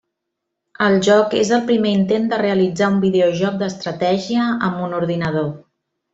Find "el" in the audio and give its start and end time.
0.85-0.95, 1.57-1.61